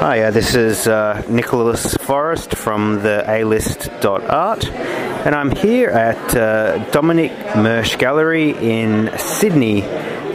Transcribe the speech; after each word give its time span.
Hi, 0.00 0.22
uh, 0.24 0.30
this 0.30 0.54
is 0.54 0.86
uh, 0.86 1.22
Nicholas 1.28 1.94
Forrest 1.96 2.56
from 2.56 3.02
the 3.02 3.24
A-List.art, 3.26 4.66
and 4.66 5.34
I'm 5.34 5.50
here 5.50 5.88
at 5.88 6.36
uh, 6.36 6.84
Dominik 6.90 7.56
Mersch 7.56 7.96
Gallery 7.96 8.50
in 8.50 9.10
Sydney 9.18 9.82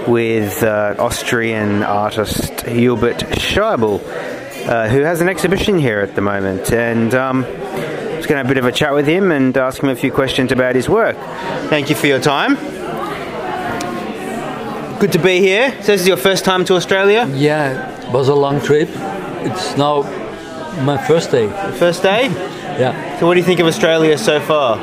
with 0.07 0.63
uh, 0.63 0.95
Austrian 0.97 1.83
artist 1.83 2.61
Hubert 2.61 3.17
Scheibl, 3.17 4.01
uh, 4.67 4.89
who 4.89 5.01
has 5.01 5.21
an 5.21 5.29
exhibition 5.29 5.77
here 5.77 5.99
at 5.99 6.15
the 6.15 6.21
moment, 6.21 6.71
and 6.71 7.13
um, 7.13 7.43
I 7.43 8.15
was 8.15 8.25
going 8.25 8.29
to 8.29 8.37
have 8.37 8.45
a 8.45 8.49
bit 8.49 8.57
of 8.57 8.65
a 8.65 8.71
chat 8.71 8.93
with 8.93 9.05
him 9.05 9.31
and 9.31 9.55
ask 9.55 9.83
him 9.83 9.89
a 9.89 9.95
few 9.95 10.11
questions 10.11 10.51
about 10.51 10.75
his 10.75 10.89
work. 10.89 11.15
Thank 11.69 11.89
you 11.89 11.95
for 11.95 12.07
your 12.07 12.19
time. 12.19 12.55
Good 14.99 15.11
to 15.13 15.19
be 15.19 15.39
here. 15.39 15.71
So 15.81 15.91
this 15.91 16.01
is 16.01 16.07
your 16.07 16.17
first 16.17 16.43
time 16.43 16.65
to 16.65 16.73
Australia? 16.73 17.29
Yeah, 17.33 18.07
it 18.07 18.11
was 18.11 18.29
a 18.29 18.35
long 18.35 18.59
trip. 18.61 18.89
It's 19.41 19.77
now 19.77 20.03
my 20.83 20.97
first 20.97 21.31
day. 21.31 21.47
First 21.77 22.03
day? 22.03 22.27
Yeah, 22.79 23.19
So 23.19 23.25
what 23.27 23.33
do 23.33 23.39
you 23.39 23.45
think 23.45 23.59
of 23.59 23.67
Australia 23.67 24.17
so 24.17 24.39
far? 24.39 24.77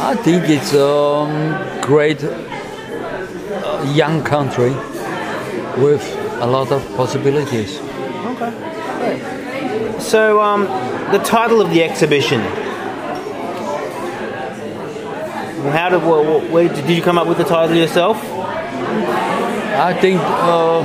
I 0.00 0.14
think 0.16 0.48
it's 0.48 0.72
a 0.74 0.84
um, 0.86 1.80
great 1.80 2.22
uh, 2.24 3.92
young 3.94 4.22
country 4.24 4.70
with 5.80 6.02
a 6.40 6.46
lot 6.46 6.72
of 6.72 6.82
possibilities. 6.96 7.78
Okay. 7.80 8.52
So, 10.00 10.40
um, 10.42 10.62
the 11.12 11.18
title 11.24 11.60
of 11.60 11.70
the 11.70 11.84
exhibition. 11.84 12.40
How 15.70 15.88
did 15.90 16.00
wh- 16.00 16.24
wh- 16.26 16.52
where, 16.52 16.68
did 16.68 16.88
you 16.90 17.00
come 17.02 17.18
up 17.18 17.28
with 17.28 17.38
the 17.38 17.44
title 17.44 17.76
yourself? 17.76 18.18
I 19.78 19.94
think 20.00 20.20
uh, 20.20 20.82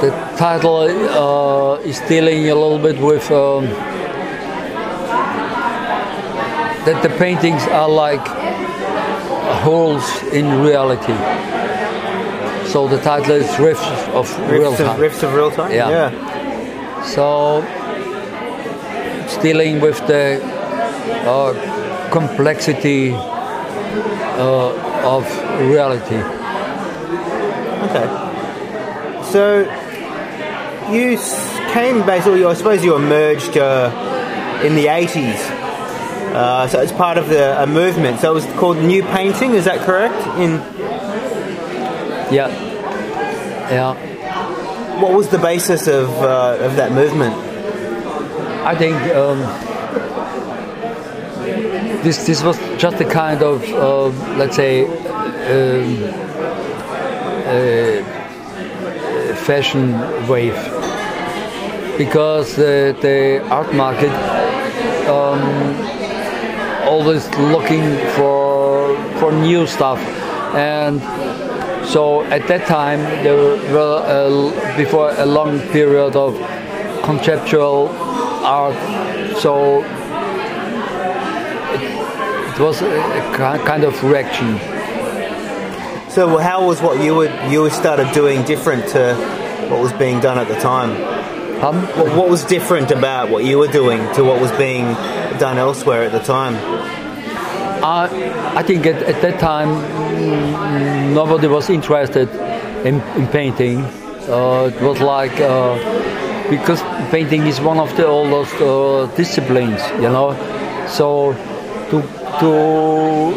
the 0.00 0.10
title 0.36 0.78
uh, 0.78 1.76
is 1.80 2.00
dealing 2.08 2.48
a 2.50 2.54
little 2.54 2.78
bit 2.78 2.98
with 3.00 3.30
um, 3.30 3.64
that 6.84 7.02
the 7.02 7.08
paintings 7.18 7.62
are 7.68 7.88
like 7.88 8.26
holes 9.62 10.04
in 10.32 10.60
reality. 10.62 11.14
So 12.70 12.88
the 12.88 13.00
title 13.00 13.36
is 13.36 13.58
Rifts 13.58 13.86
of 14.12 14.28
Real 14.50 14.72
Riffs 14.72 14.80
of, 14.80 14.86
Time. 14.86 15.00
Riffs 15.00 15.22
of 15.22 15.34
real 15.34 15.50
time. 15.50 15.70
Yeah. 15.72 16.10
So 17.04 17.62
it's 19.24 19.36
dealing 19.38 19.80
with 19.80 19.98
the 20.06 20.40
uh, 21.24 21.54
complexity 22.10 23.14
uh, 23.14 25.16
of 25.16 25.24
reality. 25.60 26.20
Okay. 27.86 28.08
So 29.32 29.64
you 30.92 31.18
came 31.72 32.04
basically. 32.06 32.44
I 32.44 32.54
suppose 32.54 32.84
you 32.84 32.96
emerged 32.96 33.56
uh, 33.56 34.62
in 34.64 34.74
the 34.74 34.88
eighties. 34.88 35.40
Uh, 36.36 36.66
so 36.68 36.80
it's 36.80 36.92
part 36.92 37.18
of 37.18 37.28
the 37.28 37.62
a 37.62 37.66
movement. 37.66 38.20
So 38.20 38.32
it 38.32 38.34
was 38.34 38.46
called 38.58 38.78
New 38.78 39.02
Painting. 39.02 39.54
Is 39.54 39.64
that 39.64 39.80
correct? 39.86 40.14
In 40.38 40.60
Yeah. 42.32 42.48
Yeah. 43.70 43.94
what 45.00 45.12
was 45.12 45.28
the 45.28 45.38
basis 45.38 45.86
of 45.86 46.08
uh, 46.22 46.56
of 46.60 46.76
that 46.76 46.92
movement? 46.92 47.34
I 48.64 48.74
think 48.74 48.96
um, 49.14 49.38
this 52.02 52.26
this 52.26 52.42
was 52.42 52.58
just 52.78 53.00
a 53.00 53.04
kind 53.04 53.42
of 53.42 53.62
uh, 53.72 54.06
let's 54.36 54.56
say 54.56 54.84
um, 54.84 56.02
uh, 57.46 58.02
fashion 59.36 59.92
wave 60.28 60.56
because 61.98 62.56
the, 62.56 62.96
the 63.00 63.46
art 63.48 63.74
market 63.74 64.12
um, 65.08 65.40
always 66.86 67.28
looking 67.38 67.96
for 68.14 68.96
for 69.18 69.32
new 69.32 69.66
stuff. 69.66 69.98
And 70.54 71.00
so 71.86 72.22
at 72.24 72.46
that 72.48 72.66
time 72.66 73.00
there 73.22 73.36
were 73.72 74.52
before 74.76 75.12
a 75.16 75.26
long 75.26 75.60
period 75.70 76.16
of 76.16 76.34
conceptual 77.02 77.88
art. 78.44 78.76
So 79.38 79.82
it, 81.74 81.82
it 82.54 82.60
was 82.60 82.82
a, 82.82 83.32
kind 83.64 83.84
of 83.84 84.02
reaction. 84.02 84.58
So 86.10 86.38
how 86.38 86.66
was 86.66 86.80
what 86.80 87.02
you 87.02 87.14
would 87.14 87.32
you 87.50 87.68
started 87.70 88.12
doing 88.12 88.42
different 88.44 88.88
to 88.88 89.14
what 89.68 89.80
was 89.80 89.92
being 89.94 90.20
done 90.20 90.38
at 90.38 90.48
the 90.48 90.58
time? 90.60 91.15
Um, 91.62 91.82
What, 91.98 92.16
what 92.16 92.28
was 92.30 92.44
different 92.44 92.90
about 92.90 93.30
what 93.30 93.44
you 93.44 93.58
were 93.58 93.68
doing 93.68 94.00
to 94.14 94.24
what 94.24 94.40
was 94.40 94.52
being 94.52 94.84
done 95.38 95.58
elsewhere 95.58 96.02
at 96.02 96.12
the 96.12 96.20
time? 96.20 96.54
I, 97.82 98.08
I 98.56 98.62
think 98.62 98.86
at, 98.86 99.02
at 99.02 99.22
that 99.22 99.38
time 99.38 99.68
mm, 99.68 101.14
nobody 101.14 101.46
was 101.46 101.70
interested 101.70 102.28
in, 102.84 103.00
in 103.16 103.26
painting. 103.28 103.84
Uh, 104.28 104.70
it 104.74 104.82
was 104.82 105.00
like 105.00 105.40
uh, 105.40 105.76
because 106.50 106.82
painting 107.10 107.46
is 107.46 107.60
one 107.60 107.78
of 107.78 107.96
the 107.96 108.06
oldest 108.06 108.54
uh, 108.60 109.06
disciplines, 109.16 109.80
you 110.02 110.10
know. 110.10 110.34
So 110.88 111.32
to 111.90 112.02
to 112.40 113.34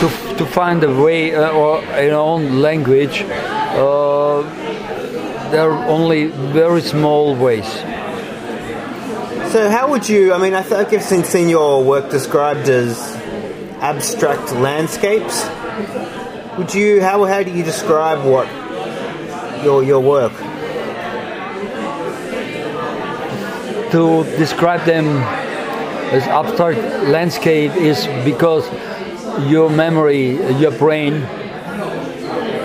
to, 0.00 0.36
to 0.38 0.46
find 0.46 0.82
a 0.82 0.92
way 0.92 1.34
uh, 1.34 1.50
or 1.50 1.80
in 1.98 2.12
our 2.12 2.20
own 2.20 2.60
language, 2.60 3.22
uh, 3.22 4.42
there 5.50 5.70
are 5.70 5.84
only 5.88 6.26
very 6.26 6.80
small 6.80 7.34
ways. 7.34 7.66
So 9.52 9.70
how 9.70 9.90
would 9.90 10.08
you? 10.08 10.32
I 10.32 10.38
mean, 10.38 10.54
I 10.54 10.62
th- 10.62 10.92
I've 10.92 11.02
seen, 11.02 11.24
seen 11.24 11.48
your 11.48 11.82
work 11.84 12.10
described 12.10 12.68
as 12.68 12.98
abstract 13.80 14.52
landscapes. 14.52 15.46
Would 16.58 16.74
you? 16.74 17.00
How 17.00 17.24
how 17.24 17.42
do 17.42 17.50
you 17.50 17.62
describe 17.62 18.24
what 18.24 18.48
your 19.64 19.82
your 19.82 20.00
work? 20.00 20.32
to 23.90 24.24
describe 24.36 24.84
them 24.84 25.06
as 26.12 26.22
abstract 26.24 26.78
landscape 27.08 27.72
is 27.76 28.06
because 28.24 28.68
your 29.48 29.70
memory, 29.70 30.32
your 30.58 30.72
brain, 30.72 31.20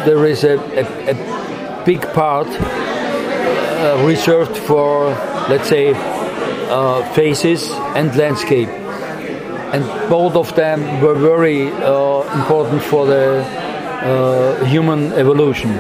there 0.05 0.25
is 0.25 0.43
a, 0.43 0.57
a, 0.57 1.11
a 1.11 1.41
big 1.85 2.01
part 2.13 2.47
uh, 2.47 4.03
reserved 4.05 4.55
for, 4.55 5.09
let's 5.49 5.67
say, 5.67 5.93
uh, 6.69 7.03
faces 7.13 7.71
and 7.95 8.15
landscape. 8.15 8.69
And 9.73 9.83
both 10.09 10.35
of 10.35 10.53
them 10.55 11.01
were 11.01 11.15
very 11.15 11.71
uh, 11.71 12.21
important 12.39 12.81
for 12.83 13.05
the 13.05 13.41
uh, 13.41 14.65
human 14.65 15.13
evolution. 15.13 15.73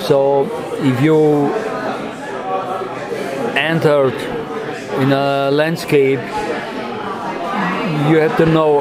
So 0.00 0.48
if 0.82 1.00
you 1.00 1.52
entered 3.56 4.14
in 5.00 5.12
a 5.12 5.50
landscape, 5.50 6.20
you 8.08 8.16
have 8.18 8.36
to 8.38 8.46
know, 8.46 8.80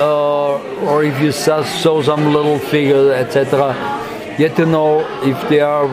uh, 0.00 0.86
or 0.88 1.04
if 1.04 1.20
you 1.20 1.32
saw, 1.32 1.62
saw 1.64 2.02
some 2.02 2.32
little 2.32 2.58
figure, 2.58 3.12
etc., 3.12 3.74
have 4.48 4.56
to 4.56 4.66
know 4.66 5.00
if 5.22 5.48
they 5.48 5.60
are 5.60 5.86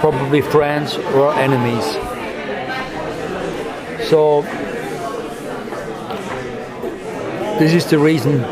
probably 0.00 0.42
friends 0.42 0.96
or 0.96 1.32
enemies. 1.34 1.84
So, 4.08 4.42
this 7.58 7.72
is 7.72 7.86
the 7.86 7.98
reason 7.98 8.42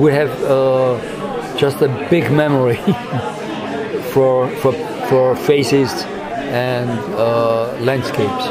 we 0.00 0.12
have 0.12 0.30
uh, 0.44 1.56
just 1.56 1.82
a 1.82 1.88
big 2.08 2.30
memory 2.32 2.76
for, 4.12 4.48
for, 4.56 4.72
for 5.08 5.36
faces 5.36 5.92
and 6.52 6.90
uh, 7.14 7.76
landscapes. 7.80 8.46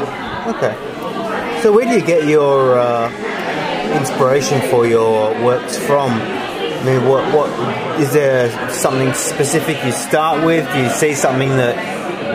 Okay. 0.56 0.74
So 1.62 1.72
where 1.72 1.84
do 1.84 1.92
you 1.92 2.04
get 2.04 2.26
your 2.26 2.78
uh, 2.78 3.10
inspiration 3.98 4.60
for 4.70 4.86
your 4.86 5.32
works 5.44 5.76
from? 5.76 6.41
I 6.82 6.84
mean, 6.84 7.08
what 7.08 7.22
what 7.32 7.48
is 8.00 8.12
there 8.12 8.50
something 8.70 9.14
specific 9.14 9.76
you 9.84 9.92
start 9.92 10.44
with? 10.44 10.66
Do 10.72 10.82
you 10.82 10.90
see 10.90 11.14
something 11.14 11.50
that 11.50 11.76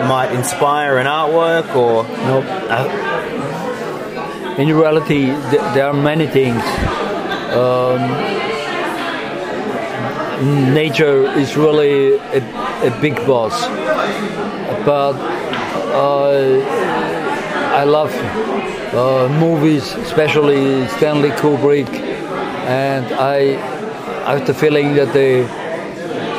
might 0.08 0.32
inspire 0.32 0.96
an 0.98 1.06
artwork, 1.06 1.74
or 1.76 2.04
No, 2.26 2.40
uh, 2.70 2.86
in 4.58 4.68
reality, 4.74 5.26
th- 5.26 5.62
there 5.74 5.86
are 5.86 5.92
many 5.92 6.26
things. 6.26 6.62
Um, 7.52 8.00
nature 10.74 11.26
is 11.38 11.56
really 11.56 12.14
a, 12.16 12.40
a 12.86 12.90
big 13.02 13.16
boss, 13.26 13.66
but 14.86 15.14
uh, 15.92 16.60
I 17.74 17.84
love 17.84 18.12
uh, 18.94 19.28
movies, 19.40 19.92
especially 19.94 20.86
Stanley 20.88 21.30
Kubrick, 21.30 21.88
and 22.66 23.04
I, 23.14 23.56
I 24.28 24.32
have 24.36 24.46
the 24.46 24.52
feeling 24.52 24.92
that 24.96 25.14
the 25.14 25.48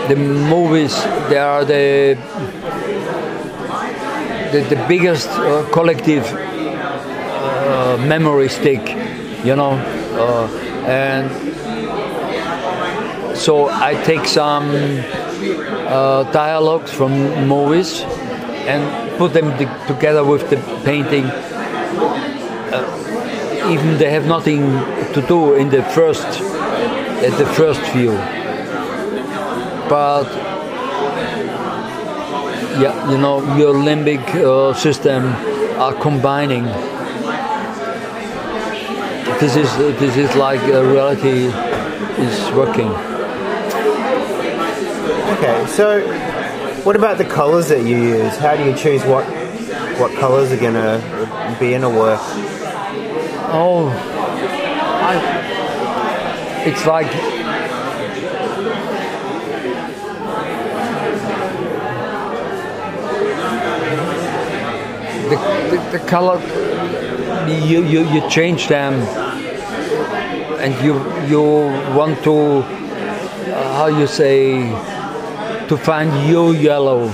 the 0.09 0.15
movies 0.15 0.94
they 1.27 1.39
are 1.39 1.65
the 1.65 2.15
the, 4.51 4.62
the 4.69 4.75
biggest 4.88 5.27
uh, 5.30 5.68
collective 5.71 6.24
uh, 6.31 7.97
memory 8.06 8.47
stick, 8.50 8.95
you 9.44 9.56
know, 9.56 9.71
uh, 9.71 10.47
and 10.86 11.31
so 13.36 13.69
I 13.69 13.95
take 14.06 14.25
some 14.27 14.69
uh, 14.69 16.31
dialogues 16.31 16.91
from 16.91 17.47
movies 17.47 18.01
and 18.68 19.18
put 19.18 19.33
them 19.33 19.57
together 19.88 20.24
with 20.24 20.47
the 20.51 20.57
painting. 20.86 21.25
Uh, 22.71 22.86
even 23.68 23.97
they 23.97 24.12
have 24.12 24.27
nothing 24.27 24.62
to 25.13 25.21
do 25.27 25.56
in 25.56 25.69
the 25.71 25.81
first 25.81 26.49
at 27.24 27.38
the 27.38 27.45
first 27.45 27.81
view, 27.92 28.12
but 29.89 30.24
yeah, 32.80 33.12
you 33.12 33.18
know, 33.18 33.39
your 33.57 33.74
limbic 33.74 34.24
uh, 34.36 34.74
system 34.74 35.25
are 35.80 35.94
combining. 36.01 36.63
This 39.39 39.56
is 39.56 39.77
this 40.00 40.16
is 40.18 40.36
like 40.36 40.62
reality 40.62 41.48
is 42.24 42.51
working. 42.51 42.92
Okay, 45.36 45.65
so 45.68 46.01
what 46.83 46.95
about 46.95 47.18
the 47.18 47.25
colors 47.25 47.68
that 47.69 47.86
you 47.86 47.98
use? 47.98 48.38
How 48.38 48.56
do 48.56 48.63
you 48.63 48.75
choose 48.75 49.04
what 49.04 49.25
what 50.00 50.13
colors 50.18 50.51
are 50.51 50.57
gonna 50.57 51.57
be 51.60 51.74
in 51.74 51.83
a 51.83 51.89
work? 51.89 52.19
Oh, 53.51 53.89
I, 55.01 55.38
it's 56.68 56.86
like 56.86 57.12
the, 65.30 65.38
the, 65.72 65.98
the 65.98 66.06
color 66.06 66.40
you, 67.48 67.84
you, 67.84 68.08
you 68.10 68.30
change 68.30 68.68
them 68.68 68.94
and 70.60 70.74
you 70.84 70.94
you 71.28 71.42
want 71.96 72.22
to 72.24 72.36
uh, 72.36 73.74
how 73.78 73.88
you 73.88 74.06
say 74.06 74.70
to 75.68 75.78
find 75.78 76.12
your 76.30 76.54
yellow. 76.54 77.06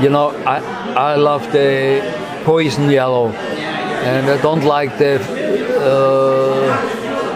You 0.00 0.08
know 0.08 0.30
I 0.46 0.58
I 1.12 1.16
love 1.16 1.52
the 1.52 2.00
poison 2.44 2.90
yellow 2.90 3.28
and 3.30 4.30
I 4.30 4.40
don't 4.40 4.64
like 4.64 4.96
the 4.98 5.20
uh, 5.80 6.33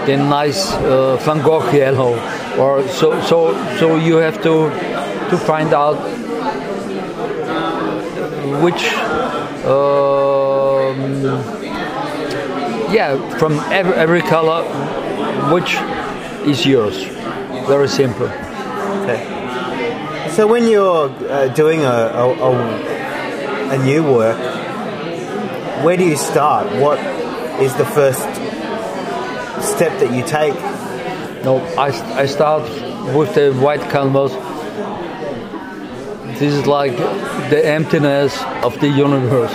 the 0.08 0.16
nice 0.16 0.72
uh, 0.72 1.16
Van 1.24 1.42
Gogh 1.42 1.70
yellow 1.70 2.12
or 2.56 2.86
so 2.88 3.08
so 3.30 3.38
so 3.78 3.96
you 3.96 4.16
have 4.16 4.42
to 4.42 4.54
to 5.30 5.36
find 5.36 5.74
out 5.74 5.98
which 8.64 8.82
um, 9.68 11.58
yeah, 12.90 13.38
from 13.38 13.58
every, 13.70 13.92
every 13.94 14.22
color, 14.22 14.64
which 15.52 15.74
is 16.48 16.64
yours. 16.64 17.04
Very 17.66 17.88
simple. 17.88 18.28
Okay. 19.04 19.20
So 20.30 20.46
when 20.46 20.68
you're 20.68 21.10
uh, 21.28 21.48
doing 21.48 21.80
a, 21.80 21.84
a, 21.84 22.26
a, 22.32 23.74
a 23.74 23.84
new 23.84 24.02
work, 24.04 24.38
where 25.84 25.96
do 25.96 26.04
you 26.04 26.16
start? 26.16 26.66
What 26.80 26.98
is 27.60 27.74
the 27.76 27.84
first 27.84 28.26
step 29.78 30.00
that 30.00 30.12
you 30.12 30.24
take? 30.24 30.54
No, 31.44 31.58
I, 31.78 31.90
I 32.18 32.26
start 32.26 32.62
with 33.14 33.32
the 33.36 33.52
white 33.52 33.80
canvas. 33.82 34.32
This 36.40 36.52
is 36.52 36.66
like 36.66 36.96
the 37.48 37.64
emptiness 37.64 38.36
of 38.64 38.80
the 38.80 38.88
universe. 38.88 39.52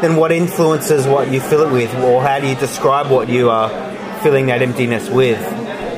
Then 0.00 0.14
what 0.14 0.30
influences 0.30 1.08
what 1.08 1.32
you 1.32 1.40
fill 1.40 1.62
it 1.66 1.72
with, 1.72 1.92
or 1.96 2.22
how 2.22 2.38
do 2.38 2.46
you 2.46 2.54
describe 2.54 3.10
what 3.10 3.28
you 3.28 3.50
are 3.50 3.68
filling 4.20 4.46
that 4.46 4.62
emptiness 4.62 5.10
with? 5.10 5.40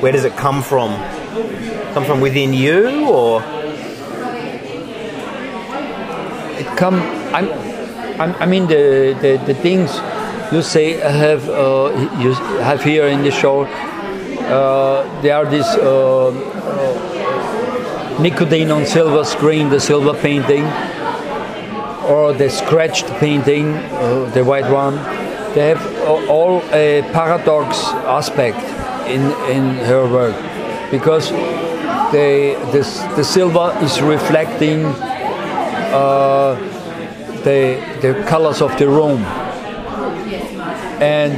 Where 0.01 0.11
does 0.11 0.25
it 0.25 0.35
come 0.35 0.63
from? 0.63 0.89
Come 1.93 2.05
from 2.05 2.19
within 2.19 2.51
you, 2.51 3.07
or 3.07 3.43
it 6.57 6.65
come? 6.77 6.95
I'm, 7.35 7.47
I'm 8.19 8.33
I 8.41 8.47
mean 8.47 8.65
the, 8.65 9.15
the, 9.21 9.37
the 9.45 9.53
things 9.53 9.91
you 10.51 10.61
say 10.61 10.93
have 10.93 11.47
uh, 11.49 11.91
you 12.19 12.33
have 12.63 12.83
here 12.83 13.07
in 13.07 13.23
the 13.23 13.31
show. 13.31 13.63
Uh, 13.63 15.21
they 15.21 15.31
are 15.31 15.45
this 15.45 15.65
uh, 15.77 16.31
nicotine 18.19 18.69
on 18.71 18.85
silver 18.85 19.23
screen, 19.23 19.69
the 19.69 19.79
silver 19.79 20.13
painting, 20.13 20.65
or 22.03 22.33
the 22.33 22.49
scratched 22.49 23.07
painting, 23.19 23.67
uh, 23.75 24.29
the 24.33 24.43
white 24.43 24.69
one. 24.69 24.95
They 25.53 25.69
have 25.69 26.29
all 26.29 26.61
a 26.71 27.01
paradox 27.13 27.83
aspect 28.05 28.59
in, 29.07 29.21
in 29.49 29.75
her 29.85 30.07
work 30.07 30.35
because 30.91 31.29
the, 32.11 32.57
the, 32.71 32.83
the 33.15 33.23
silver 33.23 33.77
is 33.81 34.01
reflecting 34.01 34.85
uh, 35.93 36.55
the, 37.43 37.79
the 38.01 38.23
colors 38.27 38.61
of 38.61 38.77
the 38.77 38.87
room. 38.87 39.23
And 41.01 41.33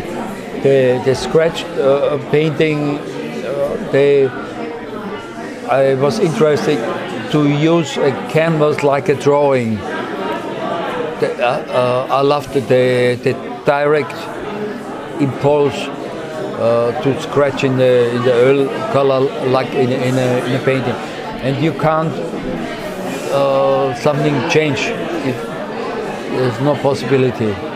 the, 0.63 1.01
the 1.05 1.15
scratched 1.15 1.65
uh, 1.65 2.17
painting, 2.29 2.99
uh, 2.99 3.89
they 3.91 4.27
I 5.69 5.95
was 5.95 6.19
interested 6.19 6.77
to 7.31 7.49
use 7.49 7.97
a 7.97 8.11
canvas 8.29 8.83
like 8.83 9.09
a 9.09 9.15
drawing. 9.15 9.75
The, 11.19 11.33
uh, 11.39 11.47
uh, 11.47 12.07
I 12.11 12.21
loved 12.21 12.53
the, 12.53 13.17
the 13.23 13.33
direct 13.65 14.13
impulse 15.21 15.73
uh, 15.73 17.01
to 17.01 17.21
scratch 17.21 17.63
in 17.63 17.77
the 17.77 18.11
in 18.13 18.21
the 18.23 18.33
oil 18.33 18.67
color 18.91 19.21
like 19.49 19.69
in, 19.73 19.89
in, 19.89 20.15
a, 20.15 20.45
in 20.45 20.61
a 20.61 20.63
painting, 20.63 20.93
and 21.41 21.63
you 21.63 21.71
can't 21.71 22.13
uh, 23.31 23.95
something 23.95 24.35
change 24.49 24.79
if 25.25 25.37
there's 26.37 26.59
no 26.61 26.75
possibility. 26.75 27.72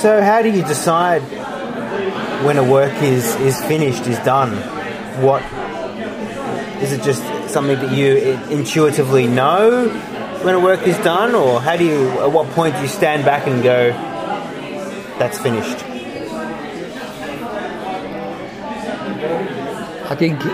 So 0.00 0.20
how 0.22 0.42
do 0.42 0.50
you 0.50 0.62
decide 0.62 1.22
when 2.44 2.58
a 2.58 2.64
work 2.64 2.92
is 3.02 3.34
is 3.36 3.58
finished, 3.64 4.06
is 4.06 4.18
done? 4.18 4.52
What 5.22 5.42
is 6.82 6.92
it 6.92 7.02
just 7.02 7.22
something 7.48 7.78
that 7.78 7.92
you 7.92 8.38
intuitively 8.50 9.26
know 9.26 9.88
when 10.42 10.54
a 10.54 10.60
work 10.60 10.86
is 10.86 10.98
done, 10.98 11.34
or 11.34 11.60
how 11.60 11.76
do 11.76 11.84
you? 11.84 12.10
At 12.20 12.32
what 12.32 12.48
point 12.50 12.74
do 12.74 12.82
you 12.82 12.88
stand 12.88 13.24
back 13.24 13.46
and 13.46 13.62
go, 13.62 13.92
"That's 15.18 15.38
finished"? 15.38 15.78
I 20.10 20.14
think 20.16 20.44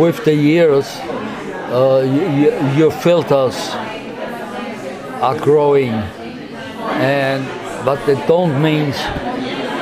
with 0.00 0.24
the 0.24 0.34
years, 0.34 0.86
uh, 1.70 2.02
your 2.76 2.90
filters 2.90 3.56
are 5.22 5.38
growing, 5.38 5.92
and 5.92 7.46
but 7.86 8.04
they 8.04 8.16
don't 8.26 8.60
mean 8.60 8.90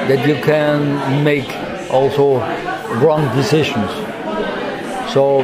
that 0.09 0.29
you 0.29 0.35
can 0.43 1.25
make 1.25 1.49
also 1.91 2.39
wrong 3.01 3.25
decisions. 3.35 3.91
So 5.11 5.43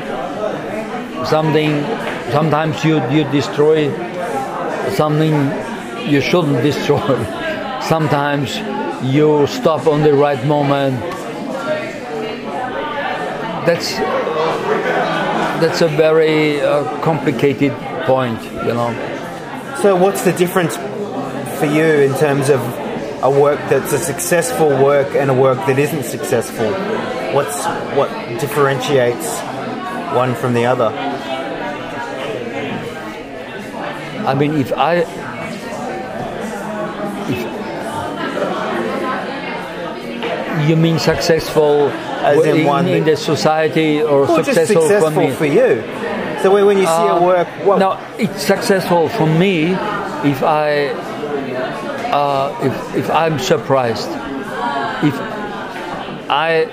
something 1.24 1.82
sometimes 2.30 2.84
you 2.84 2.96
you 3.08 3.24
destroy 3.32 3.88
something 4.94 5.34
you 6.06 6.20
shouldn't 6.20 6.62
destroy. 6.70 7.16
sometimes 7.80 8.58
you 9.02 9.46
stop 9.46 9.86
on 9.86 10.02
the 10.02 10.12
right 10.12 10.44
moment. 10.44 11.00
That's 13.66 13.88
that's 15.62 15.80
a 15.80 15.88
very 15.88 16.60
uh, 16.60 16.84
complicated 17.00 17.72
point, 18.04 18.42
you 18.66 18.74
know. 18.78 18.92
So 19.80 19.96
what's 19.96 20.24
the 20.24 20.32
difference 20.32 20.76
for 21.60 21.66
you 21.66 21.84
in 21.84 22.14
terms 22.16 22.48
of 22.48 22.60
a 23.22 23.30
work 23.30 23.58
that's 23.68 23.92
a 23.92 23.98
successful 23.98 24.68
work 24.82 25.14
and 25.14 25.30
a 25.30 25.34
work 25.34 25.58
that 25.66 25.78
isn't 25.78 26.04
successful? 26.04 26.72
What's 27.34 27.62
what 27.98 28.08
differentiates 28.40 29.38
one 30.16 30.34
from 30.34 30.54
the 30.54 30.64
other? 30.64 30.86
I 34.26 34.34
mean, 34.34 34.54
if 34.54 34.72
I 34.72 35.04
if 37.28 37.40
you 40.68 40.76
mean 40.76 40.98
successful 40.98 41.88
As 42.24 42.42
in, 42.46 42.56
in, 42.60 42.66
one 42.66 42.88
in 42.88 43.04
the 43.04 43.16
society 43.16 44.00
or 44.02 44.24
well, 44.24 44.42
successful, 44.42 44.80
successful 44.82 45.10
for 45.10 45.20
me? 45.20 45.32
for 45.34 45.46
you. 45.46 45.82
So 46.42 46.50
when 46.66 46.78
you 46.78 46.86
see 46.86 47.08
Uh, 47.12 47.18
a 47.18 47.22
work, 47.22 47.48
what, 47.66 47.78
no, 47.78 47.98
it's 48.18 48.42
successful 48.42 49.08
for 49.10 49.26
me 49.26 49.72
if 50.24 50.42
I 50.42 50.94
uh, 52.10 52.58
if 52.62 52.96
if 52.96 53.10
I'm 53.10 53.38
surprised, 53.38 54.08
if 55.02 55.14
I 56.28 56.66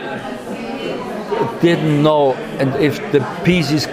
didn't 1.62 2.04
know, 2.04 2.34
and 2.34 2.76
if 2.76 2.98
the 3.12 3.20
piece 3.44 3.72
is 3.72 3.88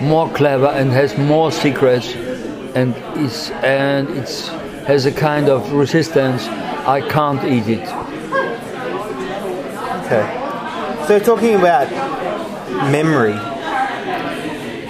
more 0.00 0.28
clever 0.30 0.66
and 0.66 0.90
has 0.92 1.16
more 1.18 1.50
secrets, 1.52 2.14
and 2.74 2.94
is 3.16 3.50
and 3.62 4.08
it's 4.10 4.48
has 4.86 5.06
a 5.06 5.12
kind 5.12 5.48
of 5.48 5.72
resistance, 5.72 6.46
I 6.86 7.00
can't 7.08 7.44
eat 7.44 7.68
it. 7.68 7.88
Okay. 10.06 10.42
So 11.06 11.18
talking 11.18 11.54
about 11.54 11.90
memory, 12.90 13.34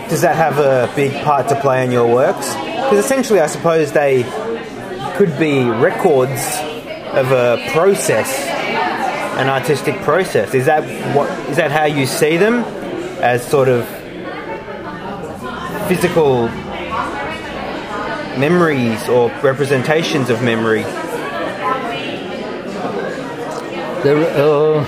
does 0.09 0.21
that 0.21 0.37
have 0.37 0.59
a 0.59 0.93
big 0.95 1.13
part 1.25 1.49
to 1.49 1.61
play 1.61 1.85
in 1.85 1.91
your 1.91 2.07
works? 2.13 2.55
Because 2.55 3.05
essentially, 3.05 3.41
I 3.41 3.47
suppose 3.47 3.93
they 3.93 4.23
could 5.17 5.39
be 5.39 5.65
records 5.65 6.43
of 7.15 7.33
a 7.33 7.67
process, 7.73 8.39
an 9.39 9.49
artistic 9.49 9.97
process. 10.03 10.53
Is 10.53 10.67
that 10.67 10.85
what? 11.17 11.31
Is 11.49 11.57
that 11.57 11.71
how 11.71 11.87
you 11.87 12.07
see 12.07 12.37
them? 12.37 12.65
As 13.23 13.47
sort 13.49 13.69
of 13.69 13.87
physical 15.89 16.49
memories 18.39 19.09
or 19.09 19.31
representations 19.43 20.29
of 20.29 20.43
memory? 20.43 20.83
There, 24.03 24.19
uh, 24.37 24.85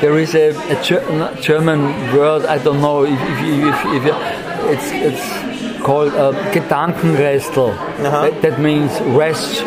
there 0.00 0.18
is 0.18 0.34
a, 0.34 0.48
a 0.50 0.82
Ger- 0.82 1.36
German 1.40 1.82
word. 2.16 2.46
I 2.46 2.58
don't 2.58 2.80
know 2.80 3.04
if, 3.04 3.12
if, 3.12 3.86
if, 3.86 4.06
if 4.06 4.31
it's 4.72 4.90
it's 4.90 5.82
called 5.82 6.14
uh, 6.14 6.32
Gedankenrestel. 6.52 7.76
That, 8.02 8.40
that 8.42 8.60
means 8.60 8.90
rest 9.16 9.62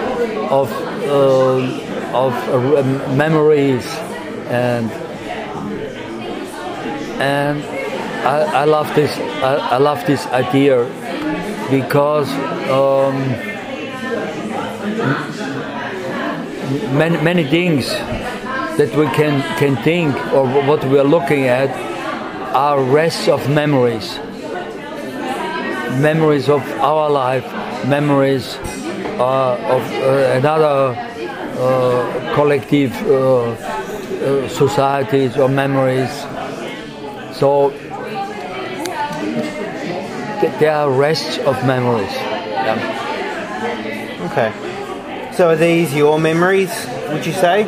of 0.49 0.71
uh, 1.05 2.17
of 2.25 2.33
uh, 2.49 2.83
memories. 3.15 3.85
And 4.49 4.91
and 7.21 7.63
I, 8.25 8.61
I 8.61 8.65
love 8.65 8.93
this 8.95 9.11
I, 9.43 9.75
I 9.75 9.77
love 9.77 10.05
this 10.07 10.25
idea 10.27 10.85
because 11.69 12.29
um, 12.69 13.15
many 16.97 17.21
many 17.21 17.43
things 17.43 17.87
that 18.77 18.93
we 18.95 19.05
can 19.07 19.41
can 19.57 19.75
think 19.83 20.15
or 20.33 20.45
what 20.67 20.83
we 20.85 20.97
are 20.99 21.09
looking 21.17 21.45
at 21.47 21.69
are 22.55 22.81
rests 22.81 23.27
of 23.27 23.49
memories 23.49 24.19
memories 25.99 26.49
of 26.49 26.61
our 26.81 27.09
life 27.09 27.45
memories 27.87 28.55
uh, 29.19 29.53
of 29.75 29.81
uh, 29.91 30.37
another 30.37 30.95
uh, 31.57 32.33
collective 32.35 32.91
uh, 33.07 33.51
uh, 33.51 34.47
societies 34.49 35.37
or 35.37 35.47
memories 35.49 36.11
so 37.33 37.71
th- 40.41 40.59
they 40.59 40.67
are 40.67 40.89
rests 40.91 41.37
of 41.39 41.55
memories 41.65 42.11
yeah. 42.65 43.01
Okay. 44.31 44.51
So 45.33 45.49
are 45.49 45.55
these 45.55 45.93
your 45.93 46.17
memories? 46.19 46.71
Would 47.09 47.25
you 47.25 47.33
say? 47.33 47.65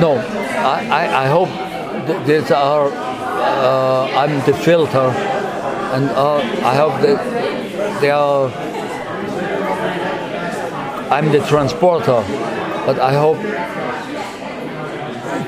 No, 0.00 0.16
I, 0.16 0.88
I, 0.90 1.24
I 1.24 1.26
hope 1.28 1.48
th- 2.06 2.26
these 2.26 2.50
are. 2.50 2.90
Uh, 2.90 4.10
I'm 4.16 4.44
the 4.46 4.52
filter, 4.52 5.10
and 5.94 6.10
uh, 6.10 6.36
I 6.36 6.74
hope 6.76 7.00
that 7.02 8.00
they 8.00 8.10
are. 8.10 8.50
I'm 11.10 11.32
the 11.32 11.40
transporter, 11.40 12.22
but 12.84 12.98
I 13.00 13.14
hope 13.14 13.38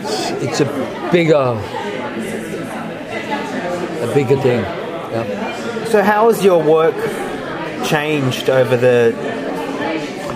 it's, 0.00 0.30
it's 0.42 0.60
a 0.60 0.64
bigger, 1.12 1.36
a 4.00 4.14
bigger 4.14 4.36
thing. 4.40 4.60
Yeah. 4.60 5.84
So 5.84 6.02
how 6.02 6.28
has 6.28 6.42
your 6.42 6.62
work 6.62 6.94
changed 7.84 8.48
over 8.48 8.76
the 8.76 9.12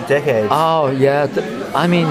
decades? 0.07 0.49
Oh 0.51 0.91
yeah, 0.91 1.27
I 1.73 1.87
mean, 1.87 2.05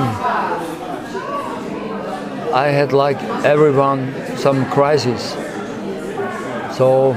I 2.52 2.68
had 2.68 2.92
like 2.92 3.22
everyone 3.44 4.12
some 4.36 4.68
crisis. 4.70 5.36
So 6.76 7.14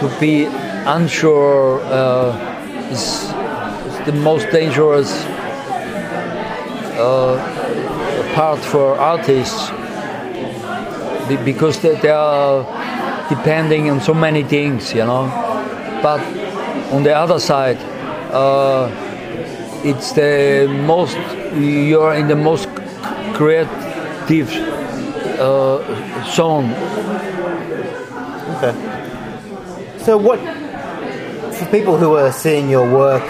to 0.00 0.16
be 0.20 0.44
unsure 0.86 1.80
uh, 1.84 2.90
is, 2.90 3.24
is 3.86 4.06
the 4.06 4.12
most 4.12 4.50
dangerous 4.50 5.10
uh, 6.98 8.32
part 8.34 8.58
for 8.58 8.96
artists 8.98 9.70
because 11.44 11.80
they, 11.80 12.08
are 12.08 12.64
depending 13.28 13.90
on 13.90 14.00
so 14.00 14.14
many 14.14 14.44
things, 14.44 14.92
you 14.94 15.04
know. 15.04 15.26
But 16.02 16.20
on 16.92 17.02
the 17.02 17.16
other 17.16 17.40
side, 17.40 17.78
uh, 18.32 18.90
it's 19.84 20.12
the 20.12 20.68
most 20.86 21.16
you're 21.56 22.14
in 22.14 22.28
the 22.28 22.36
most 22.36 22.68
creative 23.34 24.50
uh, 25.38 26.24
zone. 26.32 26.72
Okay. 28.56 28.85
So 30.06 30.16
what, 30.16 30.38
for 31.52 31.66
people 31.72 31.96
who 31.96 32.14
are 32.14 32.30
seeing 32.30 32.70
your 32.70 32.88
work 32.88 33.24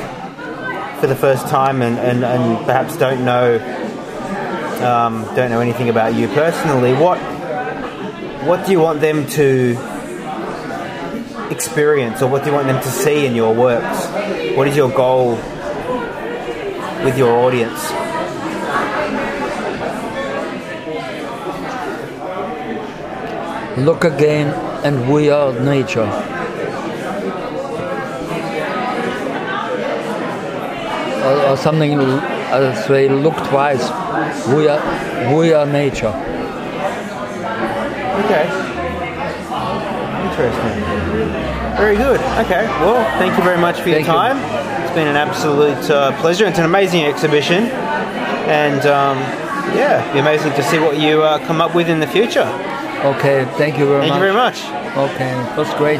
for 1.00 1.06
the 1.06 1.16
first 1.16 1.48
time 1.48 1.80
and, 1.80 1.98
and, 1.98 2.22
and 2.22 2.66
perhaps 2.66 2.98
don't 2.98 3.24
know 3.24 3.56
um, 4.84 5.24
don't 5.34 5.48
know 5.48 5.60
anything 5.60 5.88
about 5.88 6.12
you 6.14 6.28
personally, 6.28 6.92
what 6.92 7.16
what 8.46 8.66
do 8.66 8.72
you 8.72 8.80
want 8.80 9.00
them 9.00 9.26
to 9.26 9.70
experience 11.50 12.20
or 12.20 12.28
what 12.28 12.44
do 12.44 12.50
you 12.50 12.54
want 12.54 12.66
them 12.66 12.82
to 12.82 12.90
see 12.90 13.24
in 13.24 13.34
your 13.34 13.54
works? 13.54 14.04
What 14.54 14.68
is 14.68 14.76
your 14.76 14.90
goal 14.90 15.30
with 17.06 17.16
your 17.16 17.32
audience? 17.38 17.90
Look 23.78 24.04
again, 24.04 24.48
and 24.84 25.10
we 25.10 25.30
are 25.30 25.58
nature. 25.58 26.25
Or, 31.26 31.50
or 31.50 31.56
something. 31.56 31.92
as 31.98 32.86
say, 32.86 33.08
look 33.08 33.36
twice. 33.48 33.84
We 34.54 34.68
are, 34.68 34.80
we 35.36 35.52
are 35.52 35.66
nature. 35.66 36.14
Okay. 38.24 38.44
Interesting. 40.26 40.82
Very 41.76 41.96
good. 41.96 42.20
Okay. 42.44 42.66
Well, 42.80 43.04
thank 43.18 43.36
you 43.36 43.44
very 43.44 43.60
much 43.60 43.80
for 43.80 43.88
your 43.88 43.98
Thank 43.98 44.06
you. 44.06 44.12
time. 44.12 44.38
It's 44.84 44.94
been 44.94 45.08
an 45.08 45.16
absolute 45.16 45.90
uh, 45.90 46.18
pleasure. 46.20 46.46
It's 46.46 46.58
an 46.58 46.64
amazing 46.64 47.04
exhibition, 47.04 47.64
and 48.48 48.80
um, 48.86 49.18
yeah, 49.76 50.10
be 50.12 50.18
amazing 50.20 50.52
to 50.52 50.62
see 50.62 50.78
what 50.78 50.98
you 50.98 51.22
uh, 51.22 51.38
come 51.46 51.60
up 51.60 51.74
with 51.74 51.88
in 51.88 52.00
the 52.00 52.06
future. 52.06 52.48
Okay, 53.04 53.44
thank 53.58 53.78
you 53.78 53.86
very 53.86 54.08
Thank 54.08 54.14
much. 54.14 54.14
Thank 54.14 54.14
you 54.14 54.20
very 54.20 54.32
much. 54.32 54.58
Okay, 55.12 55.32
that's 55.56 55.74
great. 55.78 55.94